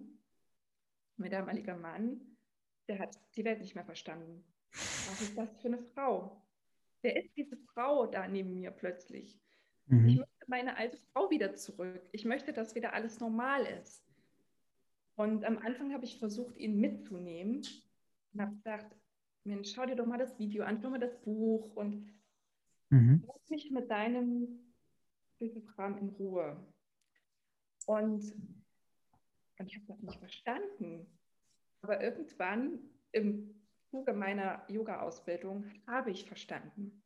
[1.17, 2.19] mein damaliger Mann,
[2.87, 4.43] der hat die Welt nicht mehr verstanden.
[4.71, 6.41] Was ist das für eine Frau?
[7.03, 9.39] Wer ist diese Frau da neben mir plötzlich?
[9.85, 10.07] Mhm.
[10.07, 12.01] Ich möchte meine alte Frau wieder zurück.
[12.11, 14.06] Ich möchte, dass wieder alles normal ist.
[15.17, 17.61] Und am Anfang habe ich versucht, ihn mitzunehmen
[18.33, 18.95] und habe gesagt,
[19.43, 22.17] Mensch, schau dir doch mal das Video an, schau mal das Buch und
[22.89, 23.23] Mhm.
[23.27, 24.73] Lass mich mit deinem
[25.75, 26.57] Kram in Ruhe.
[27.85, 28.33] Und,
[29.59, 31.05] und ich habe das nicht verstanden.
[31.81, 32.79] Aber irgendwann
[33.11, 33.55] im
[33.89, 37.03] Zuge meiner Yoga-Ausbildung habe ich verstanden.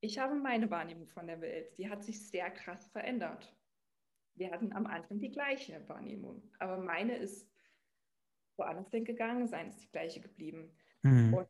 [0.00, 3.54] Ich habe meine Wahrnehmung von der Welt, die hat sich sehr krass verändert.
[4.38, 7.50] Wir hatten am Anfang die gleiche Wahrnehmung, aber meine ist
[8.56, 10.70] woanders hingegangen, seine ist die gleiche geblieben.
[11.02, 11.34] Mhm.
[11.34, 11.48] Und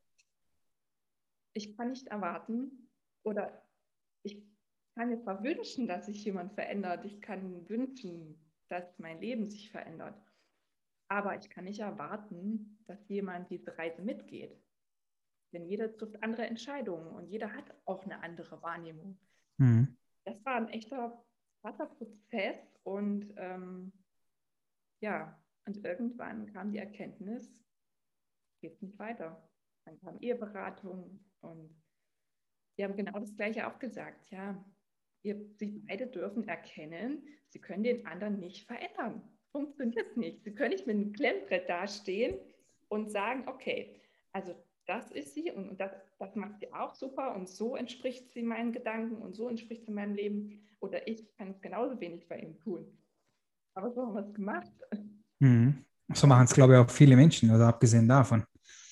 [1.54, 2.90] ich kann nicht erwarten,
[3.22, 3.62] oder
[4.22, 4.42] ich
[4.94, 9.70] kann mir zwar wünschen, dass sich jemand verändert, ich kann wünschen, dass mein Leben sich
[9.70, 10.20] verändert,
[11.08, 14.58] aber ich kann nicht erwarten, dass jemand diese Reise mitgeht.
[15.52, 19.18] Denn jeder trifft andere Entscheidungen und jeder hat auch eine andere Wahrnehmung.
[19.56, 19.96] Mhm.
[20.24, 21.24] Das war ein echter
[21.62, 23.92] harter Prozess und ähm,
[25.00, 27.52] ja, und irgendwann kam die Erkenntnis,
[28.60, 29.42] geht nicht weiter.
[29.84, 31.70] Dann kam Eheberatung und
[32.76, 34.30] die haben genau das Gleiche auch gesagt.
[34.30, 34.64] Ja,
[35.22, 39.22] ihr, sie beide dürfen erkennen, sie können den anderen nicht verändern.
[39.50, 40.44] Funktioniert nicht.
[40.44, 42.38] Sie können nicht mit einem Klemmbrett dastehen
[42.88, 44.00] und sagen, okay,
[44.32, 44.54] also
[44.86, 48.72] das ist sie und das, das macht sie auch super und so entspricht sie meinen
[48.72, 50.66] Gedanken und so entspricht sie meinem Leben.
[50.80, 52.86] Oder ich kann es genauso wenig bei ihm tun.
[53.74, 54.72] Aber so haben wir es gemacht.
[55.38, 55.84] Mhm.
[56.14, 58.44] So machen es, glaube ich, auch viele Menschen, oder abgesehen davon.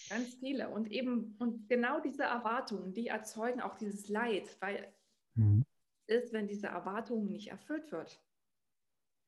[0.08, 0.68] Ganz viele.
[0.68, 4.92] Und eben, und genau diese Erwartungen, die erzeugen auch dieses Leid, weil
[5.34, 5.64] mhm.
[6.06, 8.22] ist, wenn diese Erwartungen nicht erfüllt wird.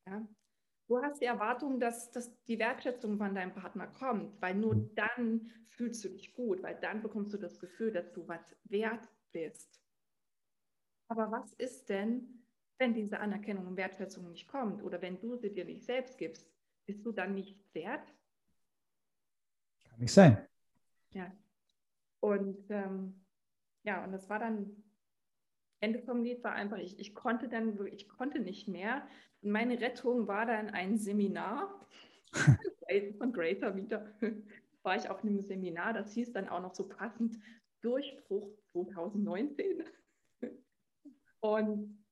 [0.07, 0.27] Ja?
[0.88, 4.94] Du hast die Erwartung, dass, dass die Wertschätzung von deinem Partner kommt, weil nur mhm.
[4.94, 9.07] dann fühlst du dich gut, weil dann bekommst du das Gefühl, dass du was wert
[9.31, 9.83] bist.
[11.09, 12.42] Aber was ist denn,
[12.79, 16.51] wenn diese Anerkennung und Wertschätzung nicht kommt oder wenn du sie dir nicht selbst gibst?
[16.87, 18.14] Bist du dann nicht wert?
[19.90, 20.38] Kann nicht sein.
[21.12, 21.31] Ja.
[22.20, 23.27] Und ähm,
[23.83, 24.85] ja, und das war dann,
[25.81, 29.07] Ende vom Lied war einfach, ich, ich konnte dann, ich konnte nicht mehr.
[29.43, 31.87] Und meine Rettung war dann ein Seminar
[33.19, 34.12] von Greater wieder.
[34.83, 37.37] war ich auf einem Seminar, das hieß dann auch noch so passend
[37.83, 39.85] Durchbruch 2019.
[41.41, 42.05] Und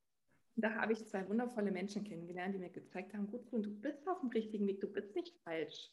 [0.57, 4.21] da habe ich zwei wundervolle Menschen kennengelernt, die mir gezeigt haben, gut, du bist auf
[4.21, 5.91] dem richtigen Weg, du bist nicht falsch.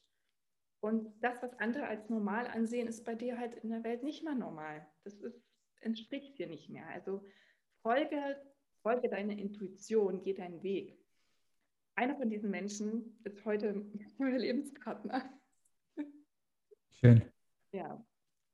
[0.79, 4.23] Und das, was andere als normal ansehen, ist bei dir halt in der Welt nicht
[4.23, 4.86] mehr normal.
[5.03, 5.41] Das ist,
[5.81, 6.88] entspricht dir nicht mehr.
[6.89, 7.23] Also
[7.83, 8.37] folge,
[8.81, 10.97] folge deiner Intuition, geh deinen Weg.
[11.95, 13.85] Einer von diesen Menschen ist heute
[14.17, 15.29] mein Lebenspartner.
[16.91, 17.21] Schön.
[17.71, 18.03] Ja,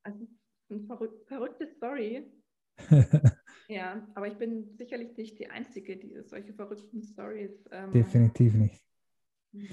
[0.03, 0.27] also
[0.69, 2.31] eine verrück verrückte Story.
[3.67, 7.67] ja, aber ich bin sicherlich nicht die Einzige, die solche verrückten Stories.
[7.71, 8.81] Ähm, Definitiv nicht.
[9.53, 9.67] Hm.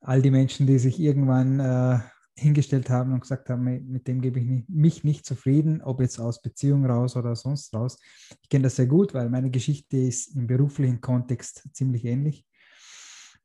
[0.00, 1.98] All die Menschen, die sich irgendwann äh,
[2.38, 6.40] hingestellt haben und gesagt haben, mit dem gebe ich mich nicht zufrieden, ob jetzt aus
[6.40, 7.98] Beziehung raus oder sonst raus.
[8.42, 12.46] Ich kenne das sehr gut, weil meine Geschichte ist im beruflichen Kontext ziemlich ähnlich.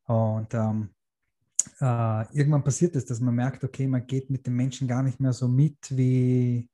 [0.06, 0.90] Und ähm,
[1.80, 5.20] äh, irgendwann passiert es, dass man merkt, okay, man geht mit den Menschen gar nicht
[5.20, 6.70] mehr so mit, wie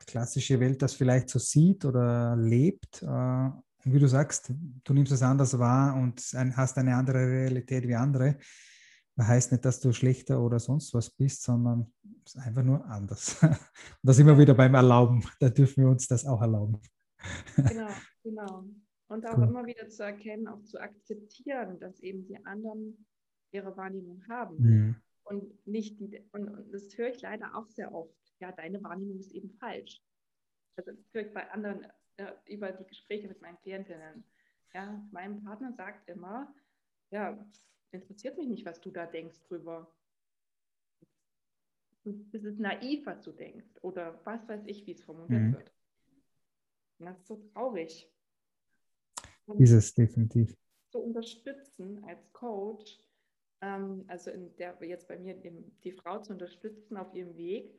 [0.00, 3.02] die klassische Welt das vielleicht so sieht oder lebt.
[3.02, 3.06] Äh,
[3.82, 4.52] und wie du sagst,
[4.84, 6.20] du nimmst es anders wahr und
[6.54, 8.36] hast eine andere Realität wie andere.
[9.20, 11.92] Das heißt nicht, dass du schlechter oder sonst was bist, sondern
[12.24, 13.36] es ist einfach nur anders.
[13.42, 13.50] Und
[14.02, 15.22] da sind wir wieder beim Erlauben.
[15.40, 16.80] Da dürfen wir uns das auch erlauben.
[17.54, 17.90] Genau,
[18.24, 18.64] genau.
[19.08, 19.44] Und auch cool.
[19.44, 23.06] immer wieder zu erkennen, auch zu akzeptieren, dass eben die anderen
[23.52, 24.56] ihre Wahrnehmung haben.
[24.56, 24.96] Mhm.
[25.24, 28.16] Und nicht die, und, und, das höre ich leider auch sehr oft.
[28.40, 30.02] Ja, deine Wahrnehmung ist eben falsch.
[30.76, 34.24] Also das höre ich bei anderen äh, über die Gespräche mit meinen Klientinnen.
[34.72, 36.54] Ja, mein Partner sagt immer,
[37.10, 37.38] ja,
[37.92, 39.92] interessiert mich nicht, was du da denkst drüber.
[42.32, 43.68] Es ist naiv, was du denkst.
[43.82, 45.52] Oder was weiß ich, wie es formuliert mhm.
[45.54, 45.72] wird.
[46.98, 48.10] Und das ist so traurig.
[49.46, 50.56] Und ist es definitiv.
[50.90, 52.98] Zu unterstützen als Coach,
[53.60, 57.78] ähm, also in der, jetzt bei mir im, die Frau zu unterstützen auf ihrem Weg,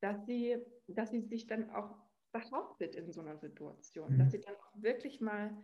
[0.00, 1.96] dass sie, dass sie sich dann auch
[2.32, 4.18] behauptet in so einer Situation, mhm.
[4.18, 5.56] dass sie dann auch wirklich mal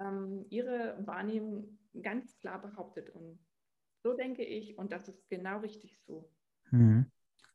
[0.00, 3.10] ähm, ihre Wahrnehmung ganz klar behauptet.
[3.10, 3.38] Und
[4.02, 6.30] so denke ich, und das ist genau richtig so.
[6.70, 7.10] Mhm.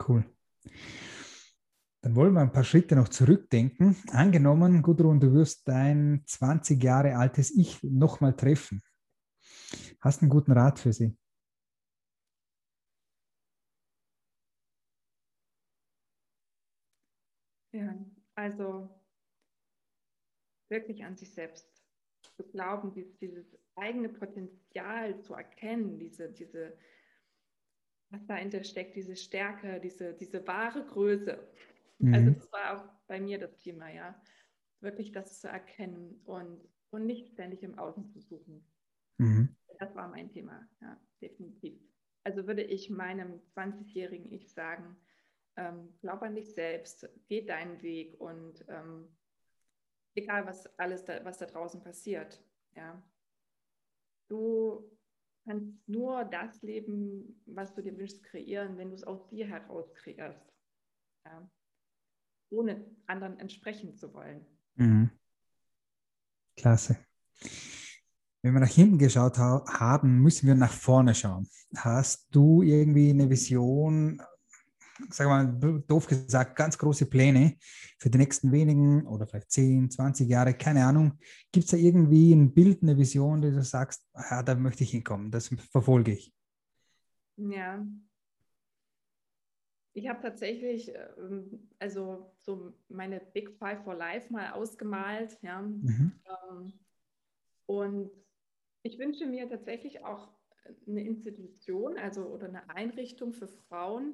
[0.07, 0.25] Cool.
[2.01, 3.97] Dann wollen wir ein paar Schritte noch zurückdenken.
[4.11, 8.81] Angenommen, Gudrun, du wirst dein 20 Jahre altes Ich nochmal treffen.
[9.99, 11.17] Hast du einen guten Rat für sie?
[17.71, 17.93] Ja,
[18.33, 18.89] also
[20.69, 21.78] wirklich an sich selbst
[22.39, 26.77] zu glauben, dieses eigene Potenzial zu erkennen, diese, diese,
[28.09, 31.37] was dahinter steckt, diese Stärke, diese, diese wahre Größe.
[31.97, 32.13] Mhm.
[32.13, 34.19] Also das war auch bei mir das Thema, ja.
[34.79, 38.65] Wirklich das zu erkennen und, und nicht ständig im Außen zu suchen.
[39.17, 39.49] Mhm.
[39.77, 41.77] Das war mein Thema, ja, definitiv.
[42.23, 44.95] Also würde ich meinem 20-jährigen Ich sagen,
[45.57, 49.09] ähm, glaub an dich selbst, geh deinen Weg und ähm,
[50.23, 52.43] egal was alles da, was da draußen passiert,
[52.75, 53.01] ja.
[54.27, 54.89] Du
[55.45, 59.91] kannst nur das Leben, was du dir wünschst, kreieren, wenn du es aus dir heraus
[59.95, 60.53] kreierst.
[61.25, 61.49] Ja.
[62.51, 64.45] Ohne anderen entsprechen zu wollen.
[64.75, 65.09] Mhm.
[66.55, 66.97] Klasse.
[68.41, 71.47] Wenn wir nach hinten geschaut ha haben, müssen wir nach vorne schauen.
[71.75, 74.21] Hast du irgendwie eine Vision,
[75.09, 77.55] sag mal, doof gesagt, ganz große Pläne
[77.97, 81.17] für die nächsten wenigen oder vielleicht 10, 20 Jahre, keine Ahnung.
[81.51, 84.91] Gibt es da irgendwie ein Bild, eine Vision, die du sagst, ja, da möchte ich
[84.91, 86.33] hinkommen, das verfolge ich?
[87.37, 87.85] Ja.
[89.93, 95.61] Ich habe tatsächlich, ähm, also so meine Big Five for Life mal ausgemalt, ja.
[95.61, 96.11] Mhm.
[96.25, 96.73] Ähm,
[97.65, 98.11] und
[98.83, 100.29] ich wünsche mir tatsächlich auch
[100.87, 104.13] eine Institution, also oder eine Einrichtung für Frauen,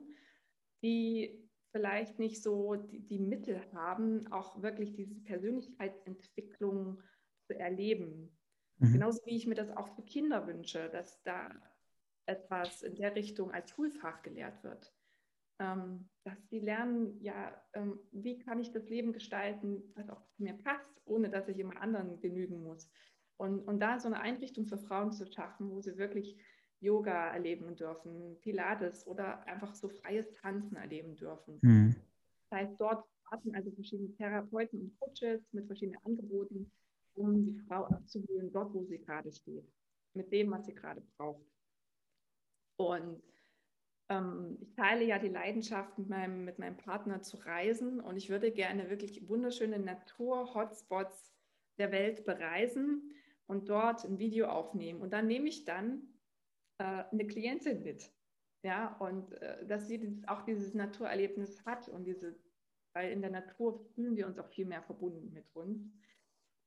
[0.86, 7.02] die vielleicht nicht so die, die Mittel haben, auch wirklich diese Persönlichkeitsentwicklung
[7.48, 8.38] zu erleben.
[8.78, 8.94] Mhm.
[8.94, 11.50] Genauso wie ich mir das auch für Kinder wünsche, dass da
[12.28, 14.94] etwas in der Richtung als Schulfach gelehrt wird.
[15.60, 20.44] Ähm, dass sie lernen, ja, ähm, wie kann ich das Leben gestalten, was auch zu
[20.44, 22.90] mir passt, ohne dass ich immer anderen genügen muss.
[23.38, 26.38] Und, und da so eine Einrichtung für Frauen zu schaffen, wo sie wirklich
[26.86, 31.60] Yoga erleben dürfen, Pilates oder einfach so freies Tanzen erleben dürfen.
[31.62, 31.96] Mhm.
[32.50, 36.72] Das heißt, dort warten also verschiedene Therapeuten und Coaches mit verschiedenen Angeboten,
[37.16, 39.66] um die Frau abzuholen, dort, wo sie gerade steht,
[40.14, 41.46] mit dem, was sie gerade braucht.
[42.78, 43.22] Und
[44.10, 48.30] ähm, ich teile ja die Leidenschaft mit meinem, mit meinem Partner zu reisen und ich
[48.30, 51.32] würde gerne wirklich wunderschöne Natur-Hotspots
[51.78, 53.12] der Welt bereisen
[53.48, 55.02] und dort ein Video aufnehmen.
[55.02, 56.02] Und dann nehme ich dann
[56.84, 58.12] eine Klientin mit.
[58.64, 62.36] Ja, und äh, dass sie auch dieses Naturerlebnis hat und diese,
[62.94, 65.94] weil in der Natur fühlen wir uns auch viel mehr verbunden mit uns.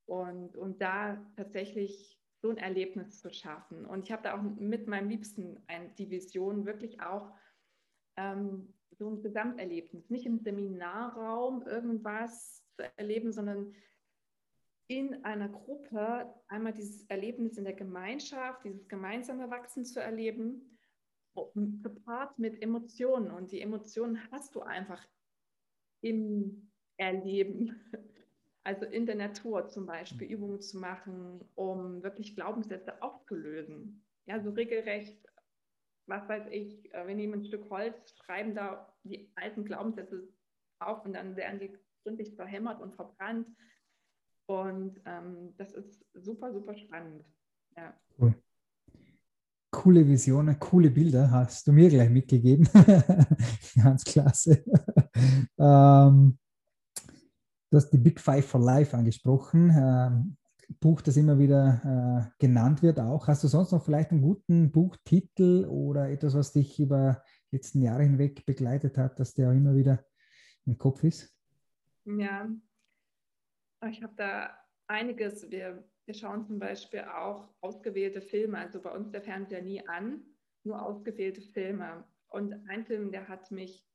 [0.06, 3.84] Und, und da tatsächlich so ein Erlebnis zu schaffen.
[3.84, 7.34] Und ich habe da auch mit meinem Liebsten ein, die Vision, wirklich auch
[8.16, 13.74] ähm, so ein Gesamterlebnis, nicht im Seminarraum irgendwas zu erleben, sondern
[14.88, 20.78] in einer Gruppe einmal dieses Erlebnis in der Gemeinschaft, dieses gemeinsame Wachsen zu erleben,
[21.82, 23.30] gepaart mit Emotionen.
[23.30, 25.06] Und die Emotionen hast du einfach
[26.00, 27.80] im Erleben.
[28.64, 34.04] Also in der Natur zum Beispiel Übungen zu machen, um wirklich Glaubenssätze aufzulösen.
[34.26, 35.26] Ja, so regelrecht,
[36.06, 40.28] was weiß ich, äh, wir nehmen ein Stück Holz, schreiben da die alten Glaubenssätze
[40.80, 43.48] auf und dann werden die gründlich verhämmert und verbrannt.
[44.48, 47.22] Und ähm, das ist super, super spannend.
[47.76, 47.92] Ja.
[48.18, 48.34] Cool.
[49.70, 52.66] Coole Visionen, coole Bilder hast du mir gleich mitgegeben.
[53.76, 54.64] Ganz klasse.
[55.58, 56.38] ähm,
[57.70, 59.70] du hast die Big Five for Life angesprochen.
[59.76, 60.36] Ähm,
[60.80, 63.28] Buch, das immer wieder äh, genannt wird auch.
[63.28, 67.82] Hast du sonst noch vielleicht einen guten Buchtitel oder etwas, was dich über die letzten
[67.82, 70.02] Jahre hinweg begleitet hat, dass der auch immer wieder
[70.64, 71.36] im Kopf ist?
[72.06, 72.48] Ja,
[73.86, 75.50] ich habe da einiges.
[75.50, 78.58] Wir, wir schauen zum Beispiel auch ausgewählte Filme.
[78.58, 80.22] Also bei uns der Fernseher nie an,
[80.64, 82.04] nur ausgewählte Filme.
[82.28, 83.86] Und ein Film, der hat mich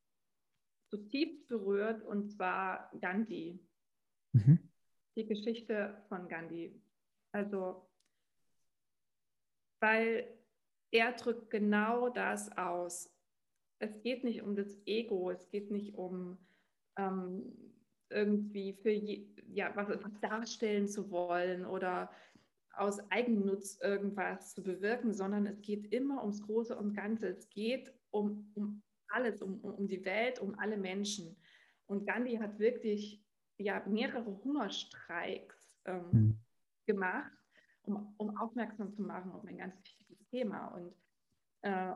[0.89, 3.59] zutiefst berührt, und zwar Gandhi.
[4.33, 4.69] Mhm.
[5.15, 6.81] Die Geschichte von Gandhi.
[7.31, 7.89] Also,
[9.79, 10.27] weil
[10.91, 13.11] er drückt genau das aus.
[13.79, 16.37] Es geht nicht um das Ego, es geht nicht um
[16.95, 17.73] ähm,
[18.13, 22.09] irgendwie für je, ja, was, was darstellen zu wollen oder
[22.75, 27.27] aus Eigennutz irgendwas zu bewirken, sondern es geht immer ums Große und Ganze.
[27.27, 31.35] Es geht um, um alles, um, um die Welt, um alle Menschen.
[31.85, 33.23] Und Gandhi hat wirklich
[33.57, 36.39] ja, mehrere Hungerstreiks ähm, mhm.
[36.87, 37.31] gemacht,
[37.83, 40.67] um, um aufmerksam zu machen auf ein ganz wichtiges Thema.
[40.69, 40.93] Und
[41.61, 41.93] äh,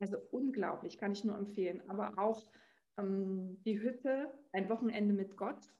[0.00, 1.88] also unglaublich, kann ich nur empfehlen.
[1.88, 2.50] Aber auch
[2.98, 5.72] ähm, die Hütte, ein Wochenende mit Gott.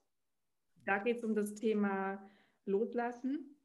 [0.85, 2.23] Da geht es um das Thema
[2.65, 3.57] Loslassen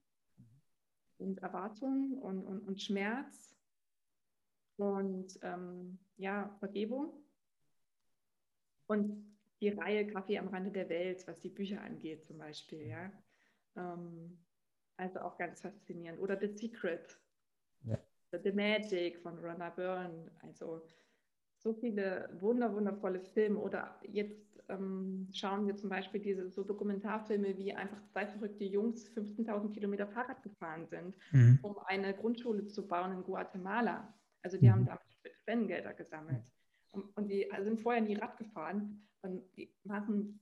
[1.17, 3.55] und Erwartung und, und, und Schmerz
[4.77, 7.13] und ähm, ja, Vergebung.
[8.87, 12.87] Und die Reihe Kaffee am Rande der Welt, was die Bücher angeht zum Beispiel.
[12.87, 13.11] Ja?
[13.77, 14.37] Ähm,
[14.97, 16.19] also auch ganz faszinierend.
[16.19, 17.17] Oder The Secret,
[17.83, 17.97] ja.
[18.31, 20.31] The Magic von Ronna Byrne.
[20.41, 20.85] Also
[21.63, 23.59] so viele wunder, wundervolle Filme.
[23.59, 29.09] Oder jetzt ähm, schauen wir zum Beispiel diese so Dokumentarfilme, wie einfach zwei verrückte Jungs
[29.15, 31.59] 15.000 Kilometer Fahrrad gefahren sind, mhm.
[31.61, 34.13] um eine Grundschule zu bauen in Guatemala.
[34.41, 34.71] Also die mhm.
[34.71, 35.01] haben damit
[35.43, 36.43] Spendengelder gesammelt.
[36.91, 40.39] Und, und die sind vorher nie Rad gefahren und die machen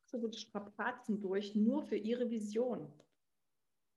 [0.00, 2.92] absolute Strapazen durch, nur für ihre Vision.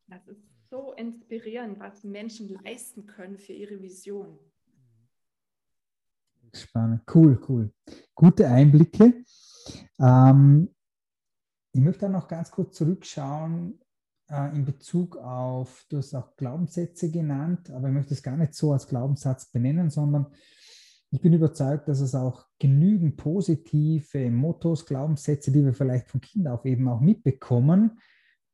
[0.08, 4.40] Das ist so inspirierend, was Menschen leisten können für ihre Vision.
[6.54, 7.72] Spannend, cool, cool.
[8.16, 9.24] Gute Einblicke.
[10.00, 10.70] Ähm,
[11.72, 13.80] ich möchte dann noch ganz kurz zurückschauen
[14.30, 18.54] äh, in Bezug auf, du hast auch Glaubenssätze genannt, aber ich möchte es gar nicht
[18.54, 20.28] so als Glaubenssatz benennen, sondern
[21.12, 26.54] ich bin überzeugt, dass es auch genügend positive Mottos, Glaubenssätze, die wir vielleicht von Kindern
[26.54, 28.00] auf eben auch mitbekommen.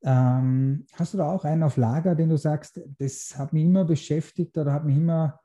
[0.04, 3.84] Ähm, hast du da auch einen auf Lager, den du sagst, das hat mich immer
[3.84, 5.42] beschäftigt oder hat mich immer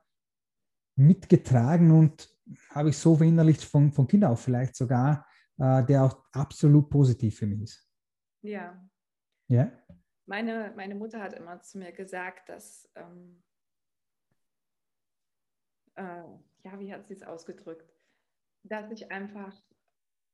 [1.00, 2.28] mitgetragen und
[2.70, 5.26] habe ich so verinnerlicht von, von Kindern auf vielleicht sogar,
[5.58, 7.90] äh, der auch absolut positiv für mich ist?
[8.42, 8.88] Ja.
[9.48, 9.72] Ja?
[10.26, 13.42] Meine, meine Mutter hat immer zu mir gesagt, dass, ähm,
[15.96, 16.22] äh,
[16.64, 17.92] ja, wie hat sie es ausgedrückt,
[18.62, 19.56] dass ich einfach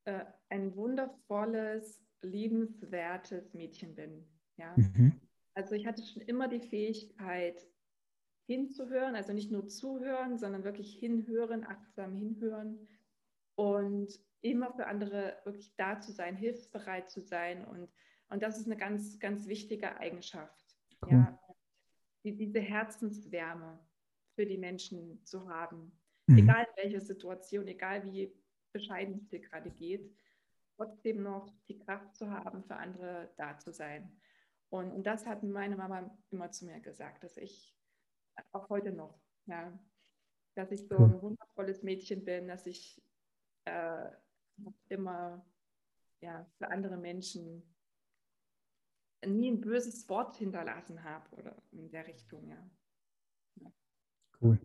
[0.05, 4.27] äh, ein wundervolles, liebenswertes Mädchen bin.
[4.57, 4.75] Ja?
[4.77, 5.21] Mhm.
[5.55, 7.67] Also ich hatte schon immer die Fähigkeit,
[8.47, 12.87] hinzuhören, also nicht nur zuhören, sondern wirklich hinhören, achtsam hinhören
[13.57, 14.09] und
[14.41, 17.65] immer für andere wirklich da zu sein, hilfsbereit zu sein.
[17.65, 17.89] Und,
[18.29, 20.77] und das ist eine ganz, ganz wichtige Eigenschaft.
[21.05, 21.13] Cool.
[21.13, 21.39] Ja?
[22.25, 23.79] Die, diese Herzenswärme
[24.35, 25.93] für die Menschen zu haben.
[26.27, 26.39] Mhm.
[26.39, 28.33] Egal in welcher Situation, egal wie
[28.73, 30.15] bescheiden es dir gerade geht,
[30.77, 34.13] trotzdem noch die Kraft zu haben, für andere da zu sein.
[34.69, 37.76] Und, und das hat meine Mama immer zu mir gesagt, dass ich
[38.53, 39.79] auch heute noch, ja,
[40.55, 43.03] dass ich so ein wundervolles Mädchen bin, dass ich
[43.65, 44.09] äh,
[44.89, 45.45] immer
[46.21, 47.63] ja, für andere Menschen
[49.25, 52.71] nie ein böses Wort hinterlassen habe oder in der Richtung, ja.
[53.57, 53.73] ja.
[54.41, 54.61] Cool.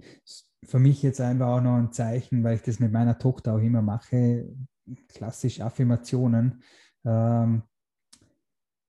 [0.64, 3.62] Für mich jetzt einfach auch noch ein Zeichen, weil ich das mit meiner Tochter auch
[3.62, 4.54] immer mache,
[5.08, 6.64] klassisch Affirmationen.
[7.06, 7.64] Ähm,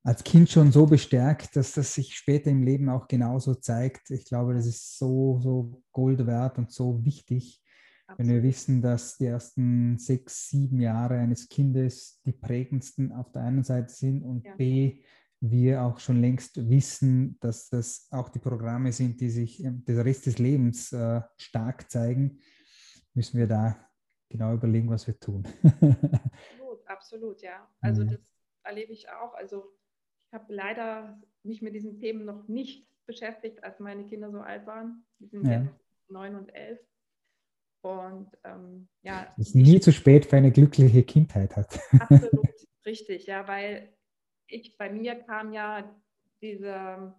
[0.05, 4.11] als Kind schon so bestärkt, dass das sich später im Leben auch genauso zeigt.
[4.11, 7.63] Ich glaube, das ist so, so Gold wert und so wichtig,
[8.07, 8.19] Absolut.
[8.19, 13.43] wenn wir wissen, dass die ersten sechs, sieben Jahre eines Kindes die prägendsten auf der
[13.43, 14.57] einen Seite sind und ja.
[14.57, 15.03] B,
[15.41, 20.27] wir auch schon längst wissen, dass das auch die Programme sind, die sich den Rest
[20.27, 22.39] des Lebens äh, stark zeigen,
[23.15, 23.77] müssen wir da
[24.29, 25.47] genau überlegen, was wir tun.
[26.87, 27.69] absolut, ja.
[27.81, 28.11] Also mhm.
[28.11, 28.21] das
[28.63, 29.35] erlebe ich auch.
[29.35, 29.75] Also
[30.33, 34.67] ich habe leider mich mit diesen Themen noch nicht beschäftigt, als meine Kinder so alt
[34.67, 35.05] waren.
[35.19, 35.61] Die sind ja.
[35.61, 36.81] jetzt neun und elf.
[37.83, 39.35] Und ähm, ja.
[39.39, 41.79] Es ist nie zu spät für eine glückliche Kindheit hat.
[42.01, 42.49] Absolut,
[42.87, 43.93] richtig, ja, weil
[44.47, 45.95] ich bei mir kam ja
[46.41, 47.15] diese,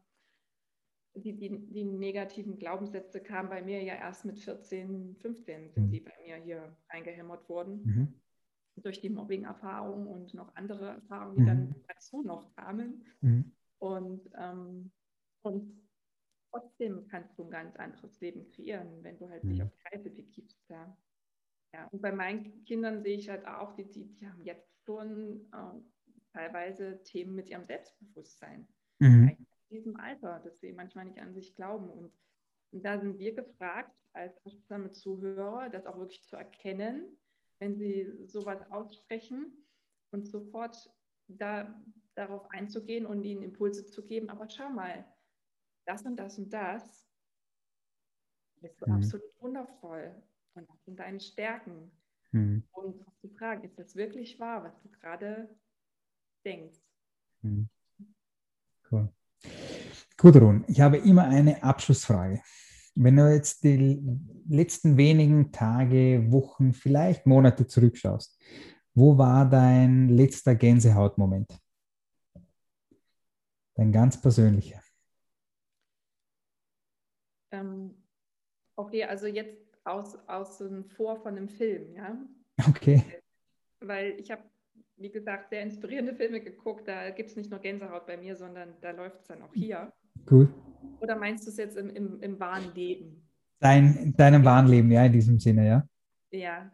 [1.14, 5.92] die, die, die negativen Glaubenssätze kamen bei mir ja erst mit 14, 15 sind mhm.
[5.92, 7.84] die bei mir hier eingehämmert worden.
[7.84, 8.22] Mhm.
[8.76, 11.48] Durch die Mobbing-Erfahrung und noch andere Erfahrungen, die mhm.
[11.48, 13.06] dann dazu noch kamen.
[13.22, 13.52] Mhm.
[13.78, 14.92] Und, ähm,
[15.44, 15.84] und
[16.52, 19.66] trotzdem kannst du ein ganz anderes Leben kreieren, wenn du halt dich mhm.
[19.66, 20.58] auf die Reise begibst.
[20.70, 20.98] Ja.
[21.74, 21.88] ja.
[21.92, 25.82] Und bei meinen Kindern sehe ich halt auch, die, die, die haben jetzt schon äh,
[26.34, 28.68] teilweise Themen mit ihrem Selbstbewusstsein.
[29.00, 29.30] Mhm.
[29.30, 31.90] In diesem Alter, dass sie manchmal nicht an sich glauben.
[31.90, 32.12] Und,
[32.72, 37.18] und da sind wir gefragt, als achtsame Zuhörer, das auch wirklich zu erkennen,
[37.64, 39.54] wenn sie sowas aussprechen
[40.12, 40.76] und sofort
[41.30, 41.82] da,
[42.14, 44.30] darauf einzugehen und ihnen Impulse zu geben.
[44.30, 45.06] Aber schau mal,
[45.86, 47.08] das und das und das
[48.60, 48.96] bist du mhm.
[48.98, 50.14] absolut wundervoll.
[50.56, 51.90] Und das sind deine Stärken.
[52.32, 52.64] Mhm.
[52.72, 55.50] Und zu fragen, ist das wirklich wahr, was du gerade
[56.46, 56.82] denkst?
[57.44, 57.70] Mhm.
[58.92, 59.10] Cool.
[60.18, 62.42] Gudrun, ich habe immer eine Abschlussfrage.
[62.96, 64.02] Wenn du jetzt die
[64.48, 68.40] letzten wenigen Tage, Wochen, vielleicht Monate zurückschaust,
[68.94, 71.60] wo war dein letzter Gänsehautmoment?
[73.76, 74.80] Dein ganz persönlicher.
[77.52, 77.96] Ähm,
[78.76, 82.18] okay, also jetzt aus, aus einem Vor von einem Film, ja.
[82.68, 83.04] Okay.
[83.80, 84.44] Weil ich habe,
[84.98, 86.88] wie gesagt, sehr inspirierende Filme geguckt.
[86.88, 89.92] Da gibt es nicht nur Gänsehaut bei mir, sondern da läuft es dann auch hier.
[90.30, 90.54] Cool.
[91.00, 93.28] Oder meinst du es jetzt im, im, im wahren Leben?
[93.60, 95.88] Dein, in deinem wahren Leben, ja, in diesem Sinne, ja.
[96.32, 96.72] Ja.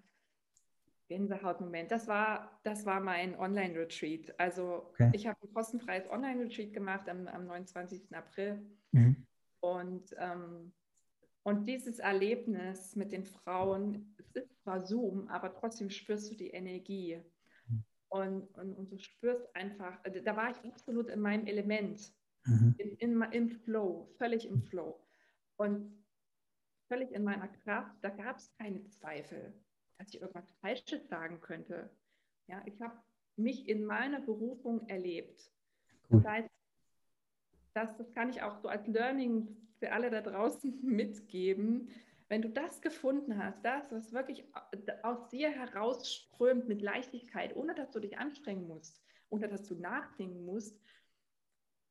[1.10, 1.92] Gänsehautmoment.
[1.92, 4.40] Das war, das war mein Online-Retreat.
[4.40, 5.10] Also okay.
[5.14, 8.16] ich habe ein kostenfreies Online-Retreat gemacht am, am 29.
[8.16, 8.62] April.
[8.92, 9.26] Mhm.
[9.60, 10.72] Und, ähm,
[11.44, 16.52] und dieses Erlebnis mit den Frauen, es ist zwar Zoom, aber trotzdem spürst du die
[16.52, 17.20] Energie.
[17.68, 17.84] Mhm.
[18.10, 22.14] Und, und, und, du spürst einfach, also da war ich absolut in meinem Element,
[22.50, 22.76] mhm.
[22.78, 25.00] in, in, im Flow, völlig im Flow.
[25.58, 26.00] Und
[26.88, 29.54] völlig in meiner Kraft, da gab es keine Zweifel,
[29.98, 31.90] dass ich irgendwas Falsches sagen könnte.
[32.48, 32.98] Ja, ich habe
[33.36, 35.52] mich in meiner Berufung erlebt.
[36.10, 36.50] Das heißt,
[37.74, 41.90] das, das kann ich auch so als Learning für alle da draußen mitgeben.
[42.28, 44.46] Wenn du das gefunden hast, das, was wirklich
[45.04, 50.46] aus dir herausströmt mit Leichtigkeit, ohne dass du dich anstrengen musst, ohne dass du nachdenken
[50.46, 50.80] musst,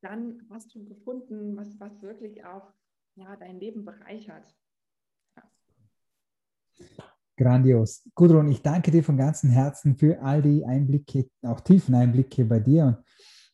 [0.01, 2.73] dann hast du gefunden, was, was wirklich auch
[3.17, 4.55] ja, dein Leben bereichert.
[5.37, 5.43] Ja.
[7.37, 8.09] Grandios.
[8.15, 12.61] Gudrun, ich danke dir von ganzem Herzen für all die Einblicke, auch tiefen Einblicke bei
[12.61, 13.03] dir.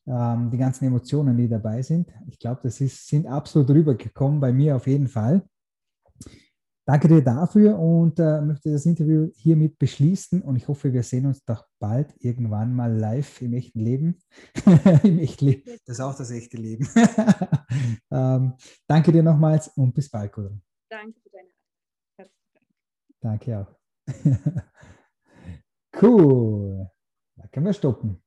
[0.06, 2.12] Und ähm, die ganzen Emotionen, die dabei sind.
[2.26, 5.42] Ich glaube, das ist, sind absolut rübergekommen, bei mir auf jeden Fall.
[6.86, 11.24] Danke dir dafür und äh, möchte das Interview hiermit beschließen und ich hoffe, wir sehen
[11.24, 14.20] uns doch bald irgendwann mal live im echten Leben.
[15.02, 15.62] Im echten Leben.
[15.86, 16.86] Das ist auch das echte Leben.
[18.10, 18.54] ähm,
[18.86, 20.62] danke dir nochmals und bis bald, Gudrun.
[20.90, 21.48] Danke für deine
[23.20, 23.74] Danke auch.
[26.02, 26.90] cool.
[27.36, 28.23] Da können wir stoppen.